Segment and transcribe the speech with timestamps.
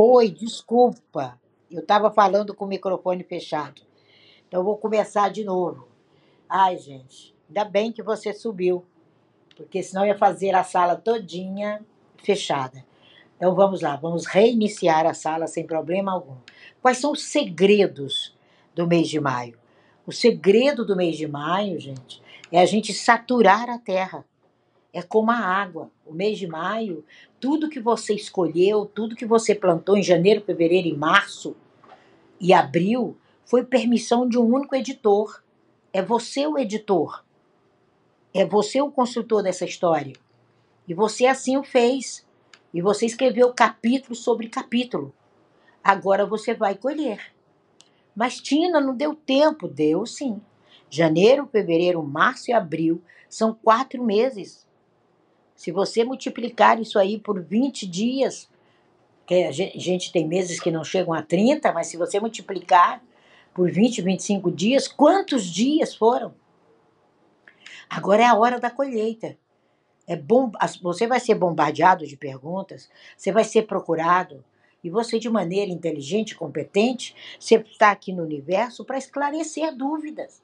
[0.00, 1.36] Oi, desculpa.
[1.68, 3.82] Eu estava falando com o microfone fechado.
[4.46, 5.88] Então vou começar de novo.
[6.48, 8.86] Ai, gente, ainda bem que você subiu,
[9.56, 11.84] porque senão ia fazer a sala todinha
[12.16, 12.86] fechada.
[13.36, 16.36] Então vamos lá, vamos reiniciar a sala sem problema algum.
[16.80, 18.38] Quais são os segredos
[18.76, 19.58] do mês de maio?
[20.06, 22.22] O segredo do mês de maio, gente,
[22.52, 24.24] é a gente saturar a terra.
[24.92, 25.90] É como a água.
[26.04, 27.04] O mês de maio,
[27.38, 31.56] tudo que você escolheu, tudo que você plantou em janeiro, fevereiro e março
[32.40, 35.42] e abril, foi permissão de um único editor.
[35.92, 37.24] É você o editor.
[38.32, 40.14] É você o construtor dessa história.
[40.86, 42.26] E você assim o fez.
[42.72, 45.14] E você escreveu capítulo sobre capítulo.
[45.82, 47.32] Agora você vai colher.
[48.14, 49.66] Mas Tina não deu tempo.
[49.66, 50.40] Deu sim.
[50.90, 54.67] Janeiro, fevereiro, março e abril são quatro meses.
[55.58, 58.48] Se você multiplicar isso aí por 20 dias,
[59.26, 63.02] que a gente tem meses que não chegam a 30, mas se você multiplicar
[63.52, 66.32] por 20, 25 dias, quantos dias foram?
[67.90, 69.36] Agora é a hora da colheita.
[70.06, 74.44] É bom, você vai ser bombardeado de perguntas, você vai ser procurado,
[74.84, 80.40] e você, de maneira inteligente e competente, você está aqui no universo para esclarecer dúvidas.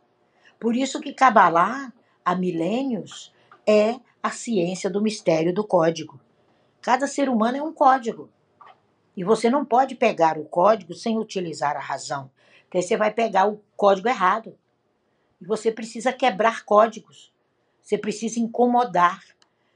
[0.58, 1.92] Por isso que Kabbalah,
[2.24, 3.32] há milênios,
[3.64, 6.18] é a ciência do mistério do código.
[6.80, 8.30] Cada ser humano é um código.
[9.14, 12.30] E você não pode pegar o código sem utilizar a razão,
[12.62, 14.56] porque você vai pegar o código errado.
[15.38, 17.34] E você precisa quebrar códigos.
[17.82, 19.22] Você precisa incomodar.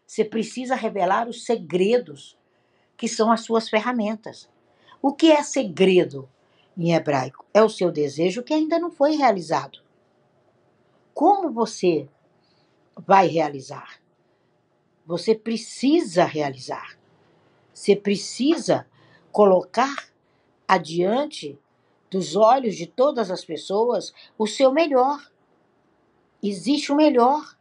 [0.07, 2.35] Você precisa revelar os segredos,
[2.97, 4.49] que são as suas ferramentas.
[5.03, 6.27] O que é segredo
[6.75, 7.45] em hebraico?
[7.53, 9.83] É o seu desejo que ainda não foi realizado.
[11.13, 12.09] Como você
[12.97, 13.98] vai realizar?
[15.09, 16.99] Você precisa realizar.
[17.73, 18.87] Você precisa
[19.33, 20.11] colocar
[20.69, 21.59] adiante
[22.11, 25.33] dos olhos de todas as pessoas o seu melhor.
[26.43, 27.57] Existe o melhor.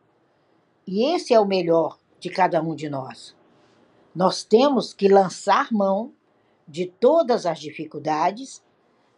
[0.85, 3.33] E esse é o melhor de cada um de nós.
[4.13, 6.11] Nós temos que lançar mão
[6.67, 8.61] de todas as dificuldades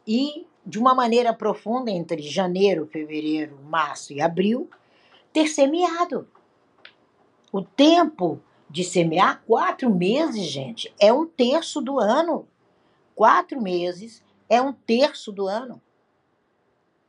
[0.05, 4.69] e, de uma maneira profunda, entre janeiro, fevereiro, março e abril,
[5.33, 6.27] ter semeado.
[7.51, 12.47] O tempo de semear, quatro meses, gente, é um terço do ano.
[13.15, 15.81] Quatro meses é um terço do ano.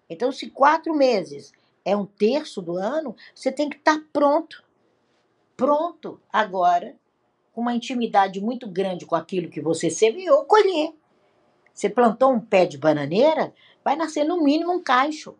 [0.08, 1.52] Então, se quatro meses
[1.84, 4.64] é um terço do ano, você tem que estar pronto.
[5.56, 6.96] Pronto agora,
[7.52, 10.94] com uma intimidade muito grande com aquilo que você semeou, colher.
[11.72, 13.54] Você plantou um pé de bananeira,
[13.84, 15.36] vai nascer no mínimo um cacho.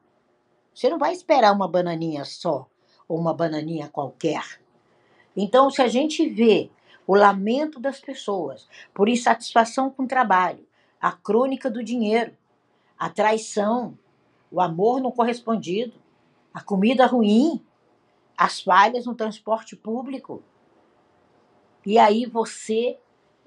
[0.75, 2.69] Você não vai esperar uma bananinha só,
[3.09, 4.61] ou uma bananinha qualquer.
[5.43, 6.71] Então, se a gente vê
[7.07, 10.67] o lamento das pessoas por insatisfação com o trabalho,
[11.01, 12.37] a crônica do dinheiro,
[12.99, 13.99] a traição,
[14.51, 15.95] o amor não correspondido,
[16.53, 17.65] a comida ruim,
[18.37, 20.43] as falhas no transporte público.
[21.87, 22.99] E aí você,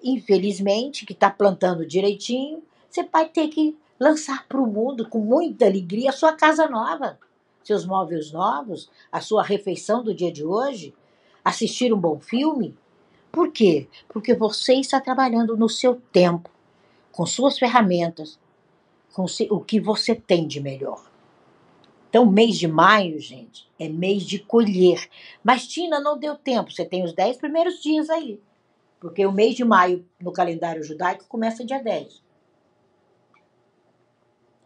[0.04, 5.68] infelizmente, que está plantando direitinho, você vai ter que lançar para o mundo com muita
[5.68, 7.20] alegria a sua casa nova,
[7.64, 10.92] seus móveis novos, a sua refeição do dia de hoje,
[11.44, 12.78] assistir um bom filme?
[13.32, 13.88] Por quê?
[14.08, 16.50] Porque você está trabalhando no seu tempo,
[17.12, 18.40] com suas ferramentas,
[19.12, 21.04] com o que você tem de melhor.
[22.14, 25.10] Então, mês de maio, gente, é mês de colher.
[25.44, 26.72] Mas, Tina, não deu tempo.
[26.72, 28.40] Você tem os 10 primeiros dias aí.
[29.00, 32.22] Porque o mês de maio, no calendário judaico, começa dia 10.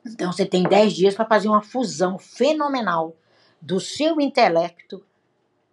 [0.07, 3.15] Então, você tem 10 dias para fazer uma fusão fenomenal
[3.61, 5.01] do seu intelecto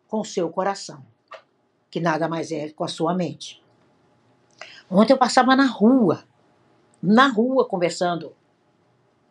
[0.09, 1.05] com seu coração,
[1.91, 3.63] que nada mais é com a sua mente.
[4.91, 6.25] Ontem eu passava na rua,
[7.03, 8.35] na rua, conversando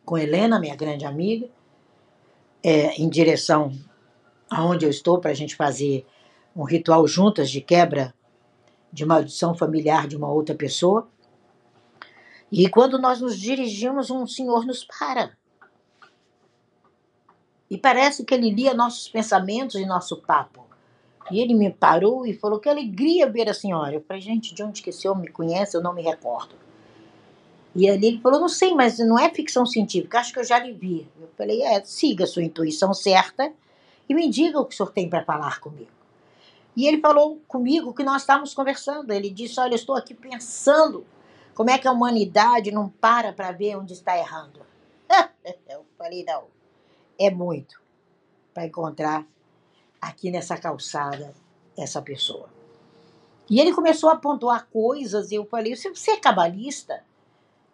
[0.05, 1.49] com Helena, minha grande amiga,
[2.61, 3.71] é, em direção
[4.49, 6.05] aonde eu estou para a gente fazer
[6.55, 8.13] um ritual juntas de quebra
[8.91, 11.07] de maldição familiar de uma outra pessoa.
[12.51, 15.35] E quando nós nos dirigimos, um senhor nos para.
[17.73, 20.63] E parece que ele lia nossos pensamentos e nosso papo.
[21.31, 23.95] E ele me parou e falou: Que alegria ver a senhora.
[23.95, 25.75] Eu falei: Gente, de onde que esse homem me conhece?
[25.75, 26.53] Eu não me recordo.
[27.75, 30.59] E ali ele falou: Não sei, mas não é ficção científica, acho que eu já
[30.59, 31.07] lhe vi.
[31.19, 33.51] Eu falei: É, siga a sua intuição certa
[34.07, 35.89] e me diga o que o senhor tem para falar comigo.
[36.77, 39.11] E ele falou comigo que nós estávamos conversando.
[39.11, 41.03] Ele disse: Olha, eu estou aqui pensando
[41.55, 44.59] como é que a humanidade não para para ver onde está errando.
[45.67, 46.53] eu falei: Não,
[47.19, 47.81] é muito
[48.53, 49.25] para encontrar
[50.01, 51.33] aqui nessa calçada
[51.77, 52.49] essa pessoa.
[53.49, 57.03] E ele começou a pontuar coisas e eu falei: Você é cabalista?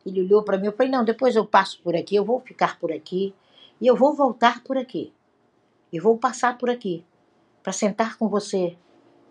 [0.06, 2.80] Ele olhou para mim, eu falei, não, depois eu passo por aqui, eu vou ficar
[2.80, 3.34] por aqui
[3.80, 5.14] e eu vou voltar por aqui.
[5.92, 7.04] E vou passar por aqui
[7.64, 8.78] para sentar com você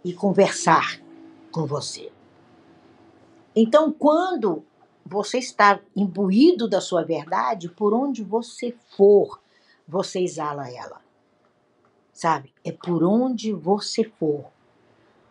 [0.05, 1.01] e conversar
[1.51, 2.13] com você.
[3.55, 4.65] Então, quando
[5.05, 9.41] você está imbuído da sua verdade, por onde você for,
[9.89, 11.01] você exala ela.
[12.13, 12.53] Sabe?
[12.63, 14.45] É por onde você for,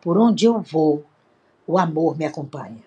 [0.00, 1.04] por onde eu vou,
[1.66, 2.82] o amor me acompanha.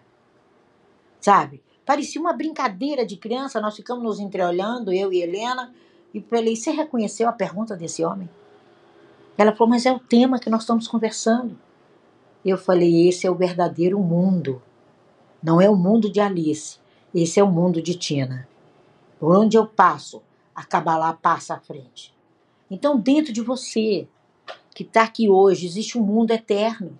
[1.21, 1.63] Sabe?
[1.85, 5.73] Parecia uma brincadeira de criança, nós ficamos nos entreolhando, eu e Helena,
[6.13, 8.29] e falei: Você reconheceu a pergunta desse homem?
[9.37, 11.57] Ela falou: Mas é o tema que nós estamos conversando.
[12.43, 14.61] Eu falei: Esse é o verdadeiro mundo.
[15.43, 16.79] Não é o mundo de Alice,
[17.13, 18.47] esse é o mundo de Tina.
[19.19, 20.21] Por onde eu passo,
[20.61, 22.13] a Kabbalah passa à frente.
[22.69, 24.07] Então, dentro de você,
[24.75, 26.99] que está aqui hoje, existe um mundo eterno.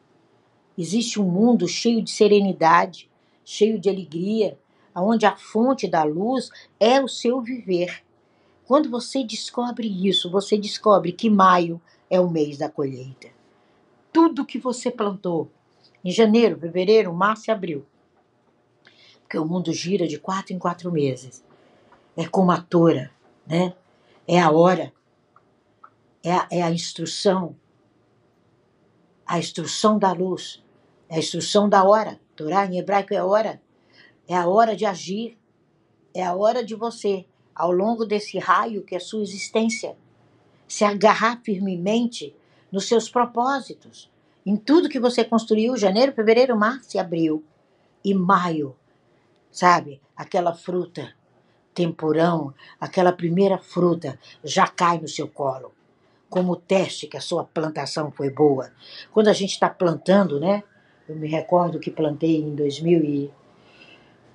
[0.78, 3.10] Existe um mundo cheio de serenidade,
[3.46, 4.58] cheio de alegria,
[4.96, 6.50] onde a fonte da luz
[6.80, 8.04] é o seu viver.
[8.66, 13.30] Quando você descobre isso, você descobre que maio é o mês da colheita.
[14.12, 15.50] Tudo que você plantou
[16.04, 17.86] em janeiro, fevereiro, março e abril
[19.32, 21.42] porque o mundo gira de quatro em quatro meses.
[22.18, 23.10] É como a tora,
[23.46, 23.74] né?
[24.28, 24.94] É a hora,
[26.24, 27.56] é a, é a instrução,
[29.26, 30.64] a instrução da luz,
[31.10, 32.20] é a instrução da hora.
[32.36, 33.62] Torá em hebraico é hora,
[34.28, 35.38] é a hora de agir,
[36.14, 39.98] é a hora de você, ao longo desse raio que é sua existência,
[40.68, 42.36] se agarrar firmemente
[42.72, 44.10] nos seus propósitos,
[44.46, 47.44] em tudo que você construiu, janeiro, fevereiro, março e abril.
[48.04, 48.76] E maio
[49.52, 50.02] sabe?
[50.16, 51.14] Aquela fruta,
[51.74, 55.72] temporão, aquela primeira fruta já cai no seu colo,
[56.30, 58.72] como teste que a sua plantação foi boa.
[59.12, 60.64] Quando a gente está plantando, né?
[61.08, 63.32] Eu me recordo que plantei em 2000 e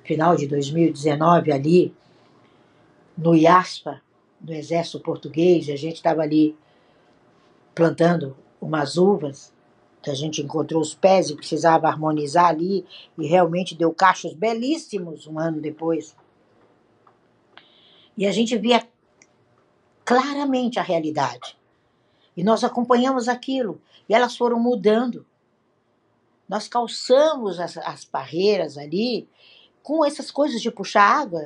[0.05, 1.95] final de 2019 ali
[3.17, 4.03] no IASPA,
[4.41, 6.57] no Exército Português, a gente estava ali
[7.75, 9.53] plantando umas uvas
[10.03, 12.87] que a gente encontrou os pés e precisava harmonizar ali,
[13.19, 16.15] e realmente deu cachos belíssimos um ano depois.
[18.17, 18.87] E a gente via
[20.05, 21.57] claramente a realidade.
[22.37, 25.27] E nós acompanhamos aquilo, e elas foram mudando.
[26.49, 29.29] Nós calçamos as, as barreiras ali
[29.83, 31.43] com essas coisas de puxar água,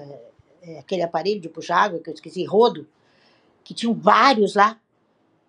[0.62, 2.88] é, aquele aparelho de puxar água que eu esqueci, rodo,
[3.62, 4.80] que tinham vários lá,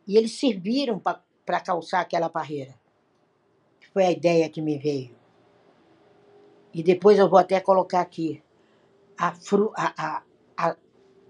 [0.07, 2.75] e eles serviram para calçar aquela barreira.
[3.93, 5.15] Foi a ideia que me veio.
[6.73, 8.41] E depois eu vou até colocar aqui
[9.17, 9.33] a,
[9.75, 10.23] a,
[10.57, 10.75] a,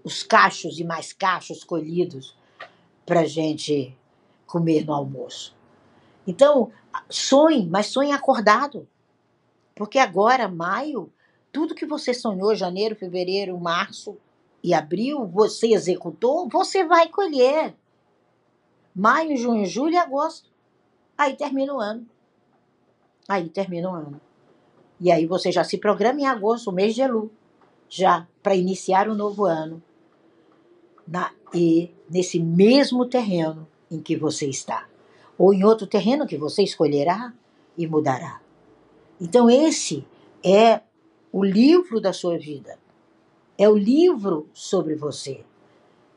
[0.04, 2.36] os cachos e mais cachos colhidos
[3.06, 3.96] para gente
[4.46, 5.54] comer no almoço.
[6.26, 6.70] Então,
[7.08, 8.88] sonhe, mas sonhe acordado.
[9.74, 11.12] Porque agora, maio,
[11.52, 14.16] tudo que você sonhou, janeiro, fevereiro, março
[14.62, 17.74] e abril, você executou, você vai colher.
[18.94, 20.50] Maio, junho, julho e agosto.
[21.16, 22.06] Aí termina o ano.
[23.28, 24.20] Aí termina o ano.
[25.00, 27.30] E aí você já se programa em agosto, o mês de Elu,
[27.88, 29.82] já para iniciar o novo ano.
[31.06, 34.88] Na, e nesse mesmo terreno em que você está.
[35.36, 37.32] Ou em outro terreno que você escolherá
[37.76, 38.40] e mudará.
[39.20, 40.06] Então, esse
[40.44, 40.80] é
[41.32, 42.78] o livro da sua vida.
[43.56, 45.44] É o livro sobre você.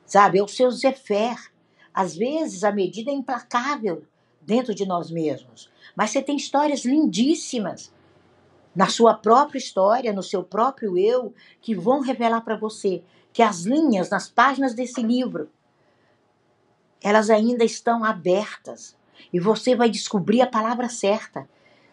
[0.06, 0.40] Sabe?
[0.40, 1.52] É o seu Zefer.
[1.94, 4.04] Às vezes a medida é implacável
[4.42, 5.72] dentro de nós mesmos.
[5.96, 7.94] Mas você tem histórias lindíssimas
[8.76, 13.02] na sua própria história, no seu próprio eu, que vão revelar para você
[13.36, 15.50] que as linhas nas páginas desse livro
[17.04, 18.96] elas ainda estão abertas
[19.32, 21.46] e você vai descobrir a palavra certa,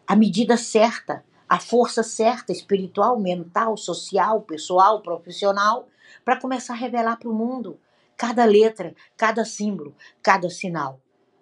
[0.06, 5.88] a medida certa, a força certa, espiritual, mental, social, pessoal, profissional,
[6.24, 7.76] para começar a revelar para o mundo
[8.16, 11.00] cada letra, cada símbolo, cada sinal.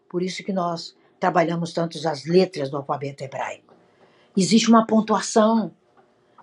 [0.09, 3.75] Por isso que nós trabalhamos tanto as letras do alfabeto hebraico.
[4.35, 5.71] Existe uma pontuação.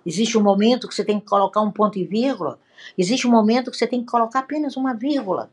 [0.06, 2.60] Existe um momento que você tem que colocar um ponto e vírgula.
[2.96, 5.50] Existe um momento que você tem que colocar apenas uma vírgula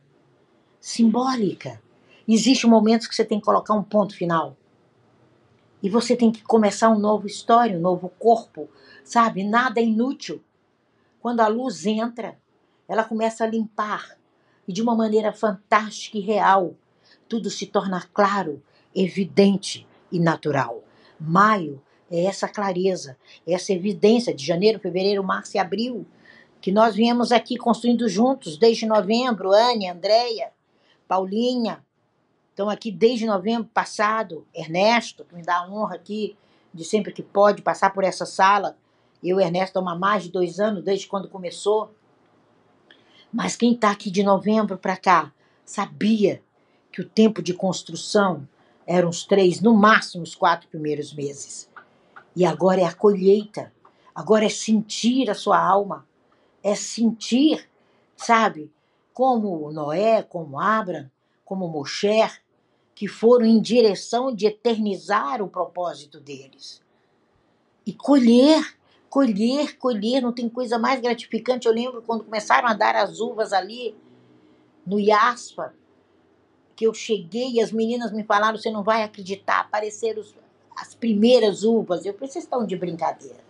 [0.79, 1.81] simbólica.
[2.27, 4.55] Existe um momento que você tem que colocar um ponto final.
[5.81, 8.69] E você tem que começar um novo história, um novo corpo,
[9.03, 9.43] sabe?
[9.43, 10.41] Nada é inútil.
[11.19, 12.37] Quando a luz entra,
[12.87, 14.17] ela começa a limpar.
[14.67, 16.75] E de uma maneira fantástica e real,
[17.29, 18.61] tudo se torna claro
[18.95, 20.83] evidente e natural.
[21.19, 26.05] Maio é essa clareza, essa evidência de janeiro, fevereiro, março e abril,
[26.65, 30.51] que nós viemos aqui construindo juntos desde novembro, Anne, Andréia,
[31.07, 31.85] Paulinha,
[32.49, 36.35] estão aqui desde novembro passado, Ernesto, que me dá a honra aqui
[36.73, 38.75] de sempre que pode passar por essa sala
[39.23, 41.93] Eu e Ernesto há mais de dois anos, desde quando começou.
[43.31, 45.31] Mas quem está aqui de novembro para cá
[45.63, 46.41] sabia
[46.91, 48.49] que o tempo de construção
[48.87, 51.69] eram os três, no máximo os quatro primeiros meses.
[52.35, 53.71] E agora é a colheita.
[54.15, 56.07] Agora é sentir a sua alma.
[56.65, 57.69] É sentir,
[58.17, 58.73] sabe?
[59.13, 61.09] Como Noé, como Abraão,
[61.45, 62.27] como Moshe,
[62.95, 66.81] que foram em direção de eternizar o propósito deles.
[67.85, 68.75] E colher,
[69.09, 71.67] colher, colher, não tem coisa mais gratificante.
[71.67, 73.95] Eu lembro quando começaram a dar as uvas ali
[74.85, 75.73] no Iaspa,
[76.75, 80.23] que eu cheguei e as meninas me falaram: você não vai acreditar, apareceram
[80.75, 82.05] as primeiras uvas.
[82.05, 83.44] Eu falei: vocês estão de brincadeira.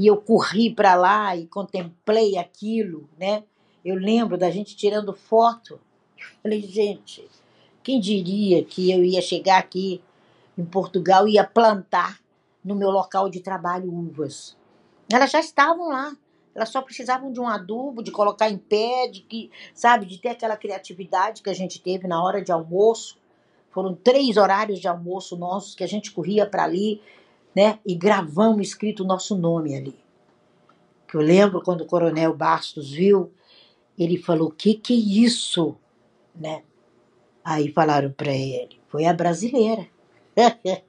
[0.00, 3.44] E eu corri para lá e contemplei aquilo, né?
[3.84, 5.78] Eu lembro da gente tirando foto.
[6.42, 7.28] Falei, gente,
[7.82, 10.00] quem diria que eu ia chegar aqui
[10.56, 12.18] em Portugal e ia plantar
[12.64, 14.56] no meu local de trabalho uvas?
[15.12, 16.16] Elas já estavam lá.
[16.54, 20.30] Elas só precisavam de um adubo, de colocar em pé, de que, sabe, de ter
[20.30, 23.18] aquela criatividade que a gente teve na hora de almoço.
[23.70, 27.02] Foram três horários de almoço nossos que a gente corria para ali,
[27.54, 27.78] né?
[27.84, 29.98] E gravamos escrito o nosso nome ali.
[31.08, 33.32] Que eu lembro quando o Coronel Bastos viu,
[33.98, 35.76] ele falou: "O que que é isso?",
[36.34, 36.62] né?
[37.44, 39.86] Aí falaram para ele: "Foi a brasileira".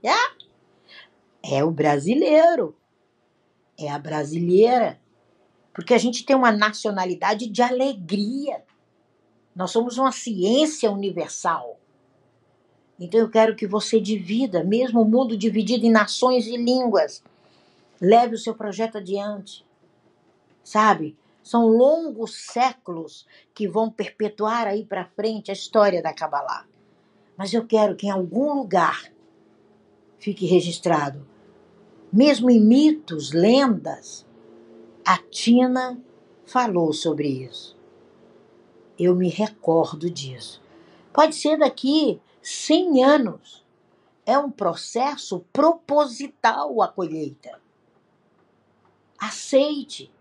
[1.43, 2.75] é o brasileiro.
[3.77, 5.01] É a brasileira
[5.73, 8.63] porque a gente tem uma nacionalidade de alegria.
[9.55, 11.79] Nós somos uma ciência universal.
[13.03, 17.23] Então eu quero que você divida, mesmo o mundo dividido em nações e línguas,
[17.99, 19.65] leve o seu projeto adiante.
[20.63, 21.17] Sabe?
[21.41, 26.67] São longos séculos que vão perpetuar aí para frente a história da Kabbalah.
[27.35, 29.11] Mas eu quero que em algum lugar
[30.19, 31.25] fique registrado,
[32.13, 34.27] mesmo em mitos, lendas,
[35.03, 35.99] a Tina
[36.45, 37.75] falou sobre isso.
[38.99, 40.61] Eu me recordo disso.
[41.11, 43.65] Pode ser daqui 100 anos.
[44.25, 47.59] É um processo proposital a colheita.
[49.17, 50.11] Aceite,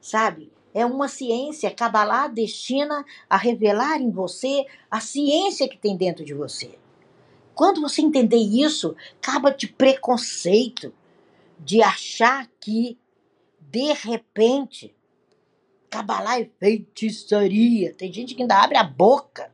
[0.00, 0.52] sabe?
[0.74, 1.70] É uma ciência.
[1.70, 6.78] Kabbalah destina a revelar em você a ciência que tem dentro de você.
[7.54, 10.92] Quando você entender isso, acaba de preconceito,
[11.58, 12.98] de achar que
[13.70, 14.94] de repente,
[15.90, 17.92] Cabalá é feitiçaria.
[17.94, 19.52] Tem gente que ainda abre a boca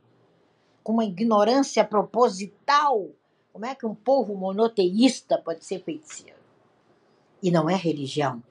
[0.84, 3.08] com uma ignorância proposital.
[3.52, 6.38] Como é que um povo monoteísta pode ser feiticeiro?
[7.42, 8.42] E não é religião.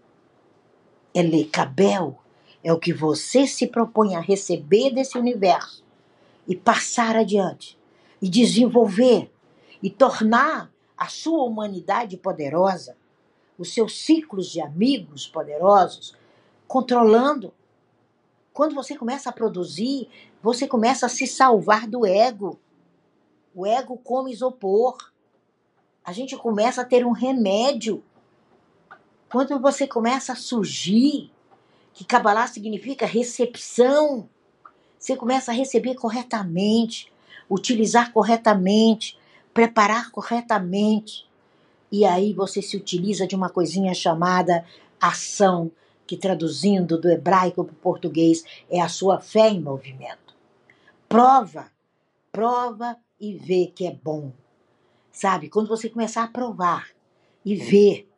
[1.13, 2.19] É lecabel.
[2.63, 5.83] É o que você se propõe a receber desse universo
[6.47, 7.77] e passar adiante
[8.21, 9.31] e desenvolver
[9.81, 12.95] e tornar a sua humanidade poderosa
[13.57, 16.15] os seus ciclos de amigos poderosos,
[16.67, 17.53] controlando.
[18.53, 20.07] Quando você começa a produzir,
[20.41, 22.59] você começa a se salvar do ego.
[23.55, 25.11] O ego come isopor.
[26.05, 28.03] A gente começa a ter um remédio.
[29.29, 31.31] Quando você começa a surgir,
[31.93, 34.29] que Kabbalah significa recepção,
[34.99, 37.11] você começa a receber corretamente,
[37.49, 39.17] utilizar corretamente,
[39.53, 41.27] preparar corretamente.
[41.91, 44.63] E aí você se utiliza de uma coisinha chamada
[44.99, 45.71] ação,
[46.05, 50.35] que traduzindo do hebraico para o português é a sua fé em movimento.
[51.07, 51.71] Prova,
[52.31, 54.31] prova e vê que é bom.
[55.11, 56.89] Sabe, quando você começar a provar
[57.45, 58.09] e ver,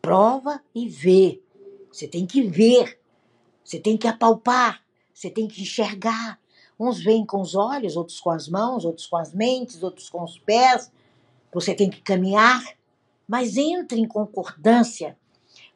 [0.00, 1.40] prova e vê.
[1.92, 2.98] Você tem que ver,
[3.64, 6.40] você tem que apalpar, você tem que enxergar.
[6.80, 10.22] Uns veem com os olhos, outros com as mãos, outros com as mentes, outros com
[10.22, 10.90] os pés.
[11.52, 12.62] Você tem que caminhar
[13.28, 15.16] mas entre em concordância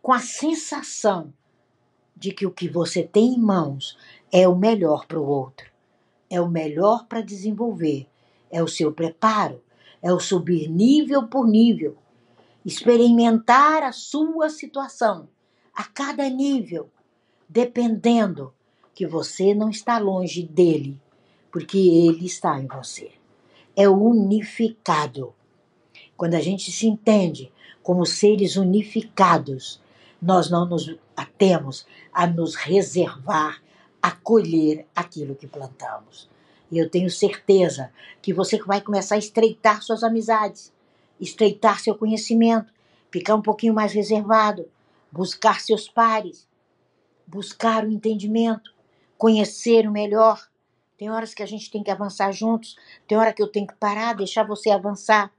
[0.00, 1.32] com a sensação
[2.22, 3.98] de que o que você tem em mãos
[4.30, 5.66] é o melhor para o outro,
[6.30, 8.06] é o melhor para desenvolver,
[8.48, 9.60] é o seu preparo,
[10.00, 11.96] é o subir nível por nível,
[12.64, 15.28] experimentar a sua situação
[15.74, 16.88] a cada nível,
[17.48, 18.54] dependendo
[18.94, 21.00] que você não está longe dele,
[21.50, 23.10] porque ele está em você.
[23.74, 25.34] É unificado.
[26.16, 27.50] Quando a gente se entende
[27.82, 29.80] como seres unificados,
[30.20, 33.62] nós não nos atemos a nos reservar,
[34.00, 36.28] a colher aquilo que plantamos.
[36.70, 40.72] E eu tenho certeza que você vai começar a estreitar suas amizades,
[41.20, 42.72] estreitar seu conhecimento,
[43.10, 44.66] ficar um pouquinho mais reservado,
[45.10, 46.48] buscar seus pares,
[47.26, 48.74] buscar o entendimento,
[49.16, 50.48] conhecer o melhor.
[50.96, 53.74] Tem horas que a gente tem que avançar juntos, tem hora que eu tenho que
[53.74, 55.30] parar, deixar você avançar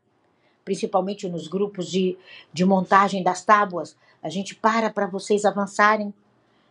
[0.63, 2.17] principalmente nos grupos de,
[2.51, 3.95] de montagem das tábuas.
[4.21, 6.13] A gente para para vocês avançarem.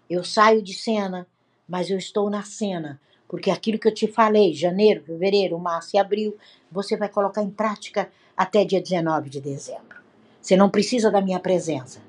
[0.08, 1.26] Eu saio de cena,
[1.68, 5.98] mas eu estou na cena, porque aquilo que eu te falei, janeiro, fevereiro, março e
[5.98, 6.36] abril,
[6.70, 10.00] você vai colocar em prática até dia 19 de dezembro.
[10.40, 12.00] Você não precisa da minha presença.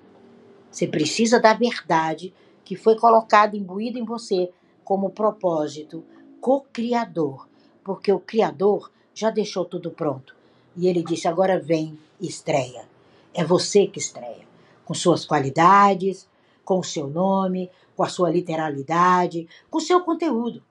[0.70, 2.34] Você precisa da verdade
[2.66, 4.50] que foi colocada, imbuída em você
[4.84, 6.04] como propósito
[6.42, 7.48] co-criador,
[7.86, 10.36] porque o Criador já deixou tudo pronto.
[10.76, 12.88] E ele disse: agora vem estreia.
[13.34, 14.48] É você que estreia,
[14.86, 16.28] com suas qualidades,
[16.64, 20.62] com o seu nome, com a sua literalidade, com o seu conteúdo.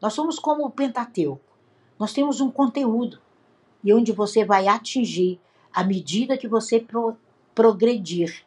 [0.00, 1.40] Nós somos como o Pentateuco.
[1.98, 3.20] Nós temos um conteúdo
[3.84, 5.40] e onde você vai atingir
[5.72, 7.16] à medida que você pro
[7.54, 8.44] progredir.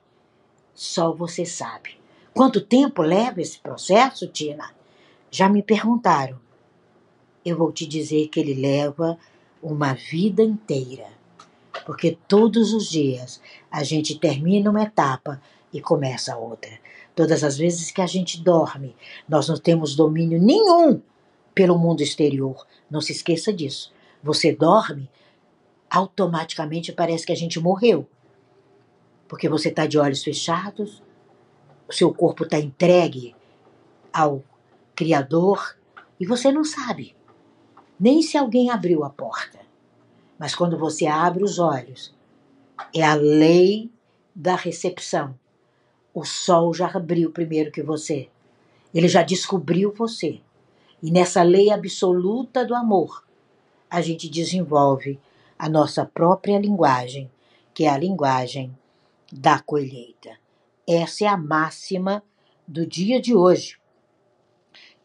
[0.73, 1.97] Só você sabe.
[2.33, 4.73] Quanto tempo leva esse processo, Tina?
[5.31, 6.37] Já me perguntaram.
[7.45, 9.17] Eu vou te dizer que ele leva
[9.65, 11.07] uma vida inteira.
[11.85, 15.41] Porque todos os dias a gente termina uma etapa
[15.73, 16.79] e começa outra.
[17.15, 18.95] Todas as vezes que a gente dorme,
[19.27, 21.01] nós não temos domínio nenhum
[21.53, 22.65] pelo mundo exterior.
[22.89, 23.91] Não se esqueça disso.
[24.21, 25.09] Você dorme,
[25.89, 28.07] automaticamente parece que a gente morreu.
[29.27, 31.01] Porque você está de olhos fechados,
[31.87, 33.35] o seu corpo está entregue
[34.13, 34.43] ao
[34.95, 35.75] Criador
[36.19, 37.15] e você não sabe
[37.99, 39.59] nem se alguém abriu a porta.
[40.37, 42.13] Mas quando você abre os olhos,
[42.93, 43.89] é a lei
[44.33, 45.37] da recepção.
[46.13, 48.29] O sol já abriu primeiro que você.
[48.93, 50.41] Ele já descobriu você.
[51.01, 53.23] E nessa lei absoluta do amor,
[53.89, 55.19] a gente desenvolve
[55.57, 57.29] a nossa própria linguagem,
[57.73, 58.75] que é a linguagem
[59.31, 60.37] da colheita.
[60.87, 62.23] Essa é a máxima
[62.67, 63.77] do dia de hoje.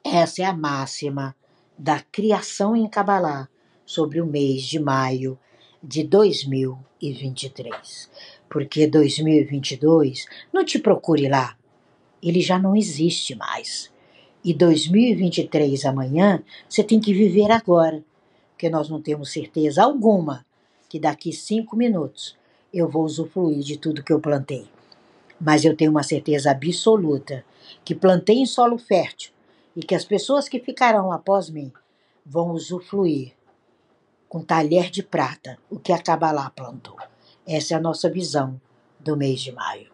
[0.05, 1.37] Essa é a máxima
[1.81, 3.49] da criação em Kabbalah
[3.87, 5.39] sobre o mês de maio
[5.83, 8.11] de 2023.
[8.51, 11.57] Porque 2022, não te procure lá,
[12.23, 13.91] ele já não existe mais.
[14.45, 18.05] E 2023 amanhã, você tem que viver agora,
[18.51, 20.45] porque nós não temos certeza alguma
[20.87, 22.37] que daqui cinco minutos
[22.75, 24.69] eu vou usufruir de tudo que eu plantei.
[25.41, 27.43] Mas eu tenho uma certeza absoluta
[27.83, 29.33] que plantei em solo fértil
[29.75, 31.73] e que as pessoas que ficarão após mim
[32.25, 33.35] vão usufruir
[34.29, 36.97] com talher de prata o que a Kabbalah plantou.
[37.47, 38.61] Essa é a nossa visão
[38.99, 39.90] do mês de maio.